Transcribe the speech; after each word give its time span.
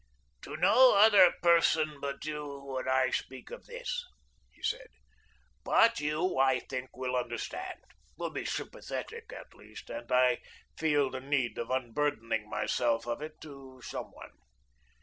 "To 0.41 0.57
no 0.57 0.95
other 0.95 1.31
person 1.43 1.99
but 2.01 2.25
you 2.25 2.63
would 2.65 2.87
I 2.87 3.11
speak 3.11 3.51
of 3.51 3.67
this," 3.67 4.03
he 4.51 4.63
said, 4.63 4.87
"but 5.63 5.99
you, 5.99 6.39
I 6.39 6.61
think, 6.61 6.97
will 6.97 7.15
understand 7.15 7.81
will 8.17 8.31
be 8.31 8.43
sympathetic, 8.43 9.31
at 9.31 9.53
least, 9.53 9.91
and 9.91 10.11
I 10.11 10.39
feel 10.75 11.11
the 11.11 11.19
need 11.21 11.59
of 11.59 11.69
unburdening 11.69 12.49
myself 12.49 13.05
of 13.05 13.21
it 13.21 13.39
to 13.41 13.79
some 13.83 14.09
one. 14.11 14.31